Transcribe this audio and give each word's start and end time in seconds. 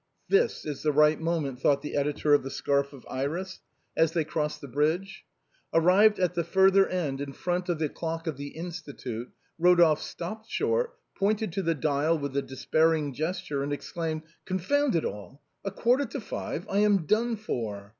"This 0.35 0.65
is 0.65 0.81
the 0.81 0.91
right 0.91 1.21
moment," 1.21 1.59
thought 1.61 1.83
the 1.83 1.95
editor 1.95 2.33
of" 2.33 2.41
The 2.43 2.49
Scarf 2.49 2.91
of 2.91 3.05
Iris," 3.07 3.59
as 3.95 4.13
they 4.13 4.23
crossed 4.23 4.59
the 4.59 4.67
bridge. 4.67 5.25
Arrived 5.75 6.17
at 6.17 6.33
the 6.33 6.43
further 6.43 6.87
end 6.87 7.21
in 7.21 7.33
front 7.33 7.69
of 7.69 7.77
the 7.77 7.87
clock 7.87 8.25
of 8.25 8.35
the 8.35 8.47
Institute, 8.47 9.29
Ro 9.59 9.75
dolphe 9.75 10.01
stopped 10.01 10.49
short, 10.49 10.97
pointed 11.15 11.51
to 11.51 11.61
the 11.61 11.75
dial 11.75 12.17
with 12.17 12.35
a 12.35 12.41
despairing 12.41 13.13
gesture, 13.13 13.61
and 13.61 13.71
exclaimed:" 13.71 14.23
Confound 14.47 14.95
it 14.95 15.05
all, 15.05 15.43
a 15.63 15.69
quarter 15.69 16.05
to 16.05 16.19
five! 16.19 16.65
I 16.67 16.79
am 16.79 17.05
done 17.05 17.35
for." 17.35 17.89